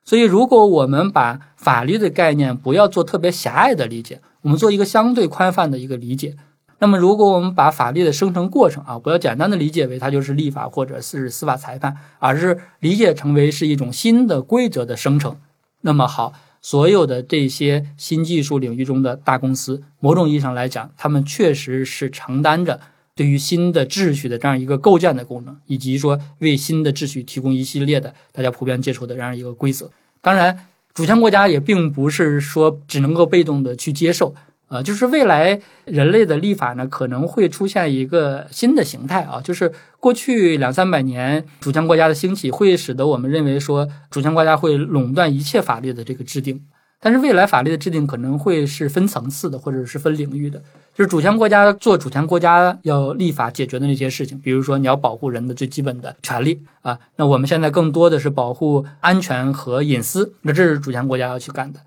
[0.03, 6.35] 所以，如果我们把法律的概念不要做特别狭隘的理解，我们做一个相对宽泛的一个理解，
[6.79, 15.37] 那么，如果我们把法律的生成过程啊，不要简单的理解为它就是立法或者是司法裁判，而是理解成为是一种新的规则的生成，
[15.81, 22.79] 那么好，所有的这些新技术领域中的大公司，某种意义上来讲，他们确实是承担着。
[23.21, 29.91] 对于新的秩序的这样一个构建的功能，以及说为新的秩序提供一系列的大家普遍接受的这样一个规则。
[30.21, 34.33] 当然，主权国家也并不是说只能够被动的去接受，
[34.69, 46.59] 呃，就是未来人类的立法呢可能会出现一个新的形态啊，就是过去两三百年主权国家的兴起会使得我们认为说主权国家会垄断一切法律的这个制定。
[47.03, 50.61] 但是未来法律的制定可能会是分层次的，或者是分领域的。
[50.93, 56.99] 就是主权国家做主权国家要立法解决的那些事情，比如说你要保护人的最基本的权利啊。
[57.15, 61.79] 那我们现在更多的是保护安全和隐私，那这是主权国家要去干的。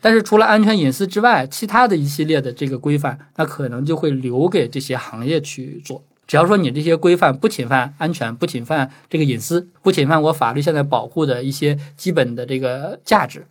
[0.00, 6.04] 但是除了安全隐私之外，其他的一系列的这个规范，那可能就会留给这些行业去做。
[6.26, 13.44] 只要说你这些规范不侵犯安全，不侵犯这个隐私，不侵犯我法律现在保护的一些基本的这个价值。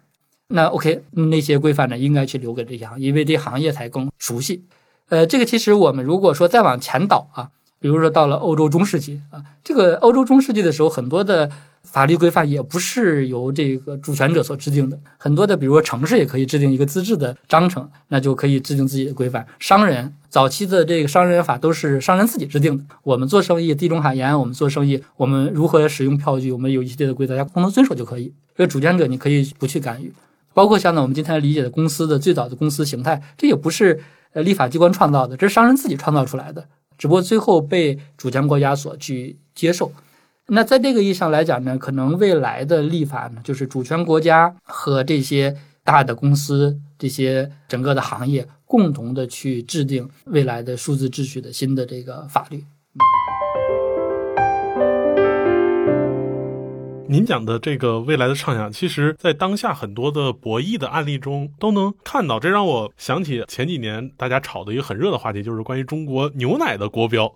[0.49, 4.63] 那 OK，那些规范呢，应该去留给这些行业，因为这行业才更熟悉。
[5.09, 11.49] 呃，这个其实我们如果说再往前倒啊，比如说到了欧洲中世纪啊，这个欧洲中世纪的时候，很多的
[11.83, 19.45] 法律规范也不是由这个主权者所制定的，很多的，比如说城市也可以制定一个自治的章程，那就可以制定自己的规范。
[19.59, 22.83] 商人早期的这个商人法都是商人自己制定的。
[23.03, 28.33] 我们做生意，地中海沿岸，我们做生意，我们如何使用票据，我们有一系列的规则，大家共同遵守就可以。
[28.55, 30.11] 这个主权者你可以不去干预。
[30.53, 34.01] 包括像呢，我们今天理解的公司的最早的公司形态，这也不是
[34.33, 39.91] 呃立法机关创造的，这是商人自己创造出来的，只不过最后被主权国家所去接受。
[40.47, 52.63] 那在这个意义上来讲呢，可能未来的立法呢，就是主权国家和这些大的公司这些整个的行业共同的去制定未来的数字秩序的新的这个法律。
[57.11, 62.39] 您讲的这个未来的畅想，其实在当下很多的博弈的案例中都能看到。
[62.39, 67.33] 这让我想起前几年大家炒的一个很热的话题，就是关于中国牛奶的国标。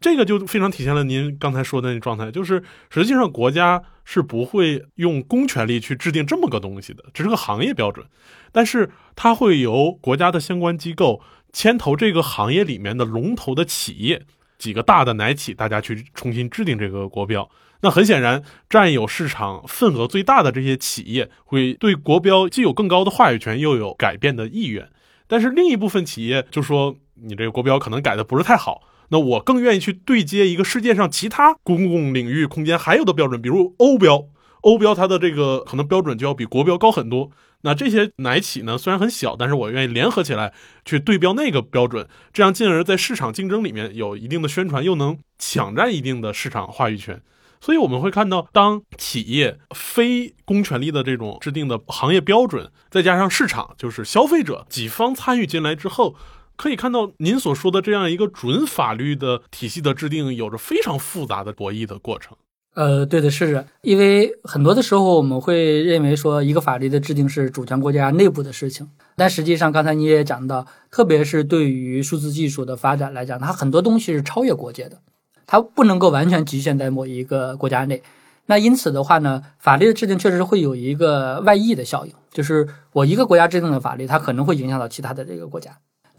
[0.00, 8.04] 这个就非常体现了您刚才说的那状态，就是实际上国家是不会用公权力去制定这么个东西的，这是个行业标准，
[8.52, 11.22] 但是它会由国家的相关机构
[11.54, 14.20] 牵头这个行业里面的龙头的企业，
[14.58, 17.48] 几个大的奶企，大家去重新制定这个国标。
[17.82, 24.88] 那很显然，占有市场份额最大的这些企业会对国标既有更高的话语权，又有改变的意愿。
[25.26, 34.26] 但是另一部分企业就说，你这个国标可能改的不是太好，那我更愿意去对接一个世界上其他公共领域空间还有的标准，比如欧标。
[34.62, 37.30] 欧标它的这个可能标准就要比国标高很多。
[37.60, 40.52] 那这些奶企呢，虽然很小，但是我愿意联合起来
[40.84, 47.20] 去对标那个标准，这样进而在市场竞争里面有一定的宣传，又能抢占一定的市场话语权。
[47.60, 56.14] 所以我们会看到，当企业非公权力的这种制定的行业标准，再加上市场就是消费者几方参与进来之后，
[56.56, 62.36] 可以看到您所说的这样一个准法律的体系的制定，有着非常复杂的博弈的过程。
[62.74, 75.00] 呃，对的，是的，因为很多的时候我们会认为说，一个法律的制定是主权国家内部的事情，但实际上刚才你也讲到，特别是对于数字技术的发展来讲，它很多东西是超越国界的。
[75.46, 78.02] 它不能够完全局限在某一个国家内，
[78.46, 85.70] 那因此的话呢，法律的制定确实会有一个外溢的效应，就是我一个国家制定的法律，它可能会影响到其他的这个国家。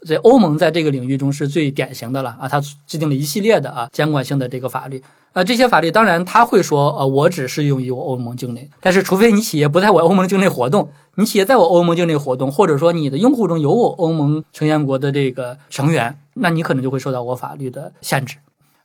[0.02, 18.36] 所以欧盟在这个领域中是最典型的了啊，它制定了一系列的啊监管性的这个法律啊，这些法律当然他会说，呃，我只适用于我欧盟境内，但是除非你企业不在我欧盟境内活动，你企业在我欧盟境内活动，或者说你的用户中有我欧盟成员国的这个成员，那你可能就会受到我法律的限制。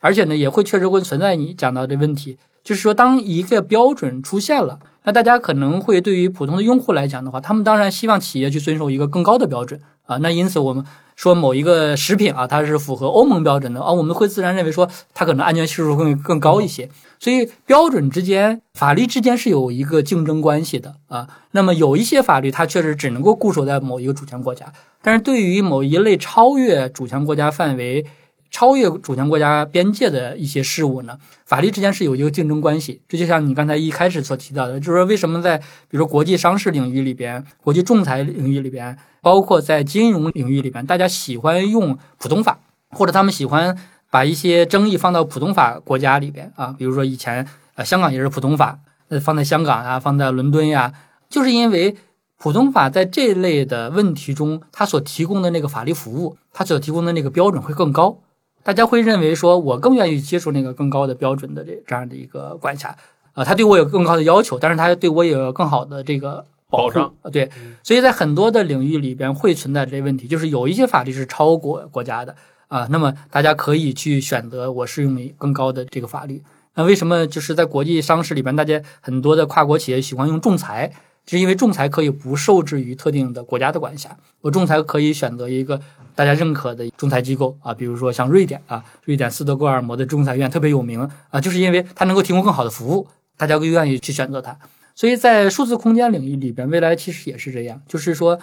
[0.03, 10.17] 而且呢，也会确实会存在你讲到的问题，就是说，当一个标准出现了，那大家可能会对于普通的用户来讲的话，他们当然希望企业去遵守一个更高的标准啊。
[10.17, 10.83] 那因此，我们
[11.15, 16.89] 说某一个食品啊，它是符合欧盟标准的啊，我们会自然认为说它可能安全系数会更高一些。
[17.17, 21.29] 所以，标准之间、法律之间是有一个竞争关系的啊。
[21.51, 24.65] 那么，有一些法律它确实只能够固守在某一个主权国家，
[25.01, 28.05] 但是对于某一类超越主权国家范围。
[28.53, 33.01] 超越主权国家边界的一些事物呢，法律之间是有一个竞争关系。
[33.09, 42.59] 这就像你刚才一开始所提到的，就是说为什么在比如说国际商事领域里边、国际仲裁领域里边，包括在金融领域里边，大家喜欢用普通法，
[42.91, 43.75] 或者他们喜欢
[44.11, 48.77] 把一些争议放到普通法国家里边啊，比如说以前呃香港也是普通法，
[49.09, 50.93] 呃放在香港啊，放在伦敦呀，
[51.27, 51.95] 就是因为
[52.37, 58.19] 普通法在这类的问题中，它所提供的那个法律服务，它所提供的那个标准会更高。
[58.63, 62.95] 大家会认为说，我更愿意接受那个更高的标准的这这样的一个管辖，
[63.33, 67.49] 啊，他对我有更高的要求，但是他对我也有更好的这个保障啊，对，
[67.83, 72.35] 所以在很多的领域里边会存在这些问题，就是有一些法律是超过国家的
[72.69, 76.41] 啊，那么大家可以去选择我适用于更高的这个法律。
[76.75, 80.91] 那为什么就是在国际商事里边，大家很多的跨国企业喜欢用仲裁？
[81.25, 85.79] 是因为仲裁可以不受制于特定的国家的管辖，我仲裁可以选择一个
[86.15, 93.07] 大家认可的仲裁机构啊，比如说像瑞典啊，瑞典斯德哥尔摩的仲裁院特别有名啊，就是因为它能够提供更好的服务，
[93.37, 94.57] 大家更愿意去选择它。
[94.95, 98.39] 所以在数字空间领域里边，未来其实也是这样，就是说，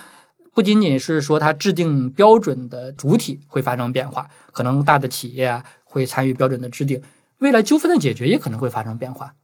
[0.52, 7.00] 不仅仅是说它制定标准的主体会发生变化，可能大的企业啊会参与标准的制定，
[7.38, 9.34] 未来纠纷的解决也可能会发生变化。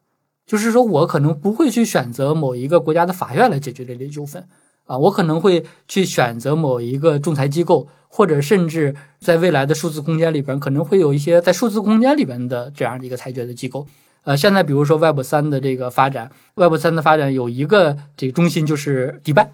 [0.47, 4.47] 就是说，我可能不会去选择某一个国家的法院来解决这类纠纷，
[4.87, 13.87] 啊，我可能会去选择某一个仲裁机构，或者甚至在未来的数字空间里边，可能会有一些在数字空间里边的这样的一个裁决的机构。
[14.23, 19.53] 呃，现在比如说 Web 三的这个发展，Web 三的发展有一个这个中心就是迪拜，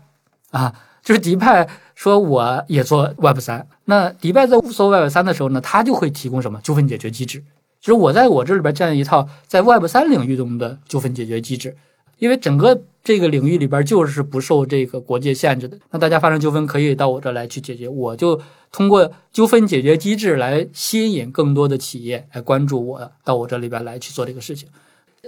[0.50, 7.42] 啊，就是迪拜说我也做 Web 三，那迪拜在做 Web 三的时候呢，它就会提供什么纠纷解决机制。
[7.82, 11.76] 就是我在我这里边建了一套在 Web 三领域中的纠纷解决机制，
[12.18, 15.76] 因为整个这个领域里边就是不受这个国界限制的。
[15.90, 24.68] 那大家发生纠纷可以到我这来去解决，我就通过纠纷解决机制来吸引更多的企业来关注我，到我这里边来去做这个事情。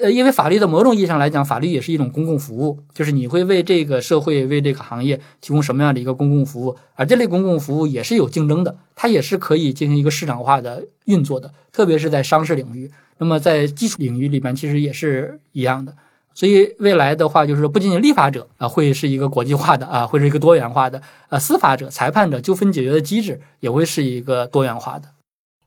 [0.00, 12.90] 呃，因为法律的某种意义上来讲，法律也是一种公共服务，就是你会为这个社会、为这个行业提供什么样的一个公共服务，而这类公共服务也是有竞争的，它也是可以进行一个市场化的运作的，特别是在商事领域。
[13.18, 15.94] 那么在技术领域里面，其实也是一样的。
[16.34, 25.10] 所以未来的话，就是不仅仅立法者啊会是一个国际化的啊，会是一个多元化的，呃，司法者、裁判者纠纷解决的机制也会是一个多元化的。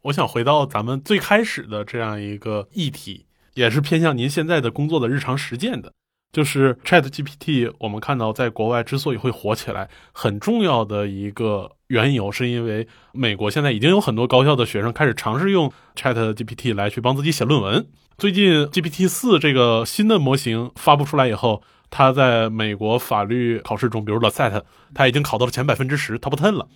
[0.01, 3.23] 我想回到咱们最开始的这样一个议题，
[3.57, 5.91] 也是偏向您现在的工作的日常实践的，
[6.31, 7.73] 就是 Chat GPT。
[7.79, 17.87] 我们看到在国外之所以会火起来，很重要的一个缘由，是因为美国现在已经有很多高校的学生开始尝试用 Chat GPT 来去帮自己写论文。
[18.19, 24.61] 最近 GPT 四这个新的模型发布出来以后，它在美国法律考试中，比如 LSAT，
[24.93, 26.67] 它已经考到了前百分之十，Top ten 了。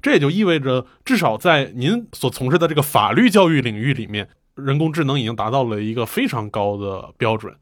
[0.00, 4.30] 这也就意味着，至少在您所从事的这个法律教育领域里面，
[4.60, 7.54] 人工智能已经达到了一个非常高的标准。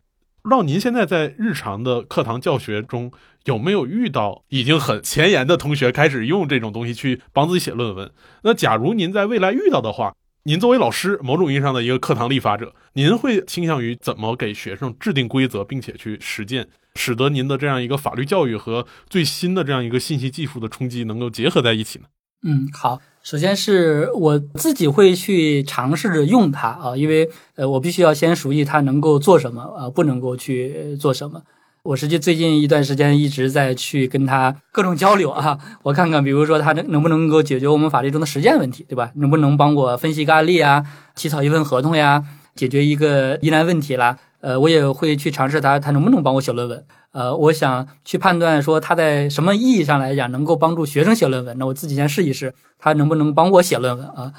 [0.42, 3.12] 不知道您现在在日常的课堂教学中
[3.44, 8.11] 有没有遇到已经很前沿的同学开始用这种东西去帮自己写论文？
[8.42, 22.07] 那假如您在未来遇到的话，您作为老师，某种意义上的一个课堂立法者，您会倾向于怎么给学生制定规则，并且去实践，使得您的这样一个法律教育和最新的这样一个信息技术的冲击能够结合在一起呢？
[22.42, 31.42] 嗯，好，首先是我自己会去尝试着用它啊，因为呃，我必须要先熟悉它能够做什么啊，不能够去做什么。
[31.82, 39.12] 我实际最近一段时间一直在去跟他各种交流啊，我看看，比如说他能能不能够解决我们法律中的实践问题，对吧？
[39.16, 40.82] 能不能帮我分析个案例啊，
[41.14, 42.24] 起草一份合同呀，
[42.54, 44.16] 解决一个疑难问题啦？
[44.41, 46.84] 呃，我也会去尝试他，他能不能帮我写论文？
[47.12, 54.32] 呃，我想去判断说他在什么意义上来讲能够帮助学生写论文，那我自己先试一试，他能不能帮我写论文啊？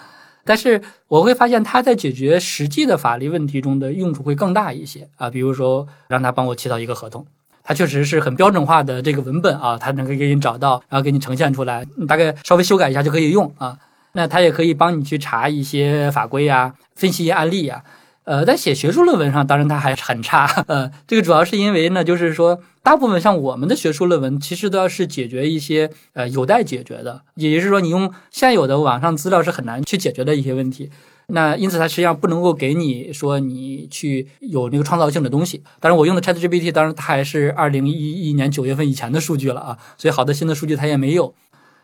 [0.45, 7.25] 但是我会发现他在解决实际的法律问题中的用处会更大一些啊，比如说让他帮我起草一个合同。
[7.61, 13.77] 它确实是很标准化的这个文本啊，它能够给你找到，然后给你呈现出来，你大概稍微修改一下就可以用啊。
[14.13, 17.83] 那它也可以帮你去查一些法规呀，分析一些案例呀。
[18.29, 20.45] 呃，在写学术论文上，当然它还是很差。
[20.67, 30.91] 呃，这个主要是因为呢，就是说，大部分像我们的学术论文，其实都要是解决一些呃有待解决的，也就是说，你用现有的网上资料是很难去解决的一些问题。
[31.29, 35.63] 那因此，它实际上不能够给你说你去有那个创造性的东西。
[35.79, 41.33] 当然，我用的 ChatGPT，当然它还是二零一一年九月份以前的数据了啊，所以好的新的数据它也没有。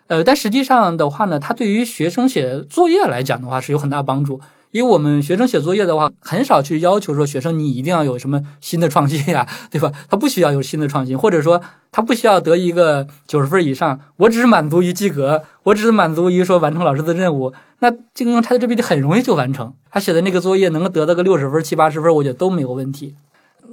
[0.05, 4.39] 呃，但实际上的话呢，它对于学生写作业来讲的话是有很大帮助。
[4.76, 9.89] 因为我们学生写作业的话，很少去要求说学生你一定要有什么新的创新呀，对吧？
[10.09, 11.61] 他不需要有新的创新，或者说
[11.93, 17.53] 他不需要得一个九十分以上，我只是满足于及格，我只是满足于说完成老师的任务。
[17.80, 23.15] 那这个用 ChatGPT 很容易就完成，他写的那个作业能够得到个六十分、七八十分，我觉得都没有问题。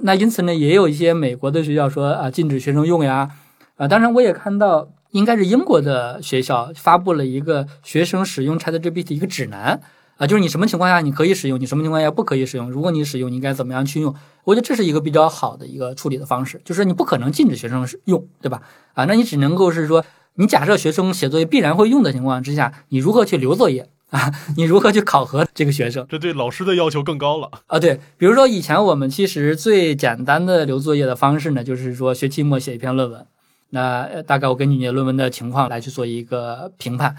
[0.03, 3.29] 那因此呢，也有一些美国的学校说啊，禁止学生用呀，
[3.75, 9.81] 啊，当然我也看到，应该是英国的学校发布了一个学生使用 ChatGPT 一个指南。
[10.17, 12.69] 啊，就是你什么情况下你可以使用，你什么情况下不可以使用？
[12.69, 14.13] 如果你使用，你应该怎么样去用？
[14.43, 18.61] 我觉得这是一个比较好的一个处理的方式，就是你不可能禁止学生使用，对吧？
[18.93, 20.05] 啊，那你只能够是说，
[20.35, 24.31] 你假设学生写作业必然会用的情况之下，你如何去留作业啊？
[24.55, 26.05] 你如何去考核这个学生？
[26.07, 27.79] 这对老师的要求更高了啊！
[27.79, 33.25] 对，比如说以前我们其实最简单的留作业的方式呢，就是说学期末写一篇论文，
[33.71, 37.15] 那大概我根据你的论文的情况来去做一个评判。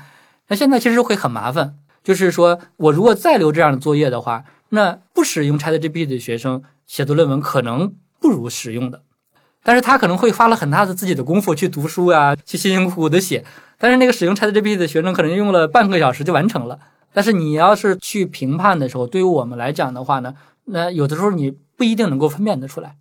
[0.48, 1.74] 那现在其实会很麻烦。
[2.04, 9.02] 就是说，我如果再留这样的作业的话，那不使用 ChatGPT 的学生写作论文可能不如使用的，
[9.62, 13.44] 但是他可能会花了很大的自己的功夫去读书啊，去辛辛苦苦的写，
[13.78, 16.78] 但是那个使用 ChatGPT 的学生可能用了半个小时就完成了。
[17.12, 20.34] 但是你要是去评判的时候，对于我们来讲的话呢，
[20.66, 22.96] 那有的时候你不一定能够分辨得出来。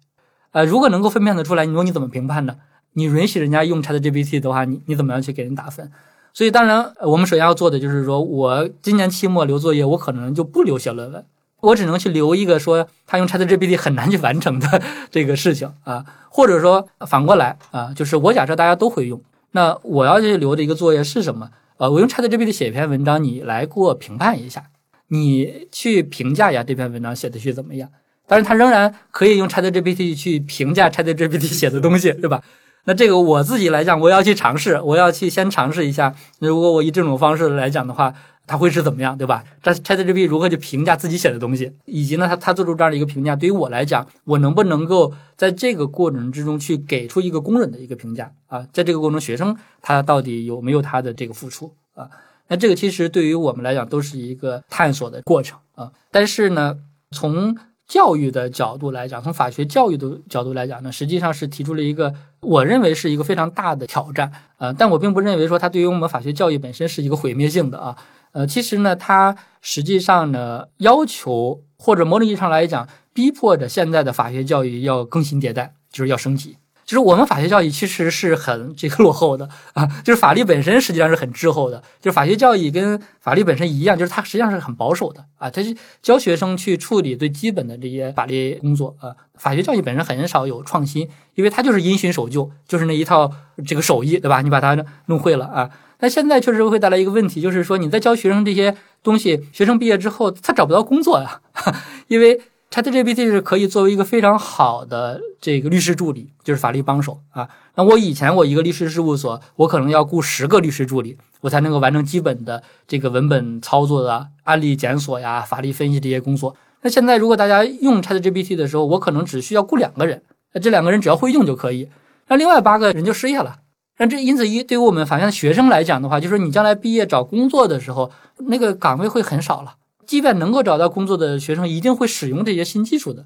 [0.52, 2.56] 呃，如果能够分辨得出来，你说你怎么评判呢？
[2.94, 5.92] 你允许人家用 ChatGPT 的话，你你怎么样去给人打分？
[6.34, 11.24] 所以，当然，我们首先要做的就是说，我今年期末留作业，我可能就不留写论文，
[11.62, 14.82] 我只能去留一个说他用 ChatGPT 很难去完成的
[15.12, 19.22] 这个事情啊，或者说反过来啊，就是我假设大家都会用，
[19.52, 21.52] 那我要去留的一个作业是什么？
[21.78, 24.64] 呃，我用 ChatGPT 写一篇文章，你来给我评判一下，
[25.10, 27.90] 你去评价一下这篇文章写的是怎么样？
[28.26, 32.42] 但是，他仍然可以用 ChatGPT 去评价 ChatGPT 写的东西，对吧？
[32.86, 36.14] 那这个我自己来讲，我要去尝试，我要去先尝试一下。
[36.40, 38.14] 如果我以这种方式来讲的话，
[38.46, 48.68] 它会是怎么样，对吧？ChatGPT 如何去评价自己写的东西，以及呢，他他做出这样的一个评价，对于我来讲，我能不能够在这个过程之中去给出一个公认的一个评价啊？
[48.74, 52.10] 在这个过程，学生他到底有没有他的这个付出啊？
[52.50, 55.90] 那这个其实对于我们来讲都是一个探索的过程啊。
[56.12, 56.76] 但是呢，
[57.12, 57.56] 从
[57.88, 62.14] 教育的角度来讲，从法学教育的角度来讲呢，实际上是提出了一个
[62.44, 67.98] 我认为是一个非常大的挑战，呃，但我并不认为说它对于我们法学教育本身是一个毁灭性的啊，
[68.34, 76.58] 呃，其实呢，它实际上呢要求或者某种意义上来讲，逼迫着现在的法学教育要更新迭代，就是要升级。
[76.86, 81.82] 就是我们法学教育其实是很这个落后的啊，就是法律本身实际上是很滞后的。
[82.02, 89.16] 就是法学教育跟法律本身一样，就是它实际上是很保守的啊，它是教学生去处理最基本的这些法律工作啊。
[89.36, 93.32] 法学教育本身很少有创新，因为它就是因循守旧，就是那一套
[93.66, 94.42] 这个手艺，对吧？
[94.42, 94.78] 你把它
[95.08, 95.70] 弄会了啊。
[95.98, 101.40] 但现在确实会带来一个问题，就是说你在教学生这些东西，学生毕业之后他找不到工作呀，
[102.08, 102.42] 因为。
[102.74, 107.48] ChatGPT 是可以作为一个非常好的这个律师助理，就是法律帮手啊。
[107.76, 116.56] 那我以前我一个律师事务所，我可能要雇十个律师助理，我才能够完成基本的这个文本操作的案例检索呀、法律分析这些工作。
[116.82, 121.90] 那现在如果大家用 ChatGPT 的时候，我可能只需要雇两个人，那这两个人只要会用就可以，
[122.30, 123.58] 那另外八个人就失业了。
[124.00, 128.10] 那这因此一对于我们法院的学生来讲的话，就是你将来毕业找工作的时候，
[128.48, 129.76] 那个岗位会很少了。
[130.06, 133.26] 即便能够找到工作的学生，一定会使用这些新技术的，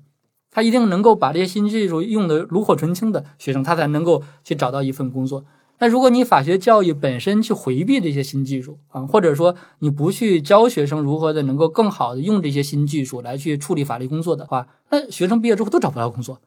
[0.51, 5.45] 他一定能够把这些新技术用的炉火纯青的学生，他才能够去找到一份工作。
[5.79, 16.39] 那如果你法学教育本身去回避这些新技术啊，或者说你不去教学生如何的能够更好的用这些新技术来去处理法律工作的话，那学生毕业之后都找不到工作。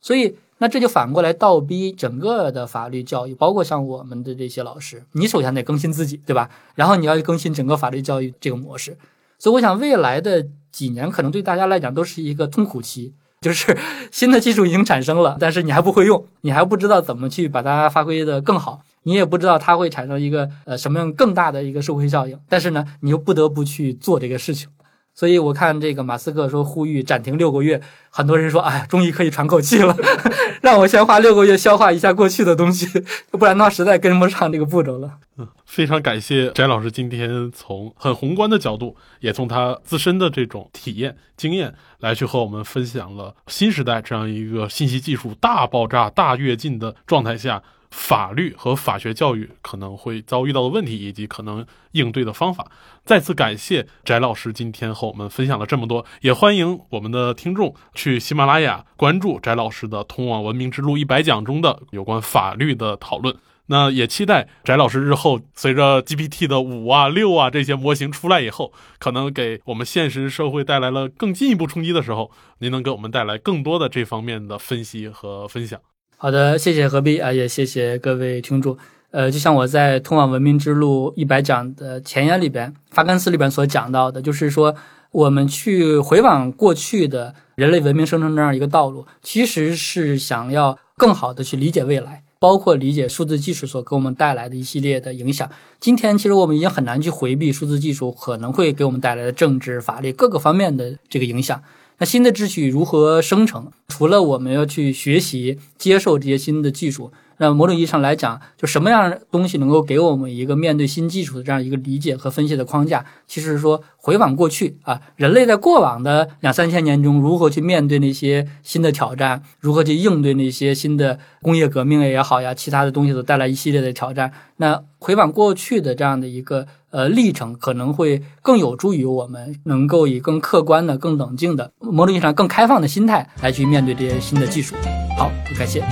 [0.00, 6.50] 所以，那这就反过来倒逼整个的法律教育，包括像我们的这些老师，你首先得更新自己，对吧？
[6.74, 8.98] 然后你要更新整个法律教育这个模式。
[9.42, 13.76] 所以我想，未来的几年可能对大家来讲都是一个痛苦期，就是
[14.12, 24.68] 新的技术已经产生了，但是你还不会用，你还不知道怎么去把它发挥的更好，你也不知道它会产生一个呃什么样更大的一个社会效应，但是呢，你又不得不去做这个事情。
[25.14, 29.94] 所以我看这个马斯克说呼吁暂停六个月，很多人说，哎，终于可以喘口气了，
[30.62, 32.86] 让我先花六个月消化一下过去的东西，
[33.30, 35.18] 不然的话实在跟不上这个步骤了。
[35.36, 47.62] 嗯，非常感谢翟老师今天从很宏观的角度，也从他自身的这种体验经验来去和我们分享了新时代这样一个信息技术大爆炸、大跃进的状态下。
[47.92, 52.66] 法律和法学教育可能会遭遇到的问题，以及可能应对的方法。
[53.04, 63.36] 再次感谢翟老师今天和我们分享了这么多，也欢迎我们的听众去喜马拉雅关注翟老师的《通往文明之路一百讲》中的有关法律的讨论。
[63.66, 75.80] 那也期待翟老师日后随着 GPT 的五啊、六啊这些模型出来以后，可能给我们现实社会带来了更进一步冲击的时候，您能给我们带来更多的这方面的分析和分享。
[76.22, 78.78] 好的，谢谢何必啊，也谢谢各位听众。
[79.10, 84.72] 呃，就像我在《通往文明之路一百讲》的前言里边，发根斯里边所讲到的，就是说，
[85.10, 95.50] 我们去回望过去的人类文明生成这样一个道路，其实是想要更好的去理解未来，包括理解数字技术所给我们带来的一系列的影响。
[95.80, 101.60] 今天，其实我们已经很难去回避数字技术可能会给我们带来的政治、法律各个方面的这个影响。
[102.02, 103.70] 那新的秩序如何生成？
[103.86, 107.12] 除了我们要去学习、接受这些新的技术。
[107.42, 113.04] 那某种意义上来讲，就什么样的东西能够给我们一个面对新技术的这样一个理解和分析的框架？
[113.26, 124.32] 其实是说回望过去啊，人类在过往的两三千年中如何去面对那些新的挑战，如何去应对那些新的工业革命也好呀，其他的东西都带来一系列的挑战。
[124.58, 134.76] 那回望过去的这样的一个呃历程，可能会更有助于我们能够以更客观的、更冷静的、某种意义上更开放的心态来去面对这些新的技术。
[135.18, 135.28] 好，
[135.58, 135.82] 感谢。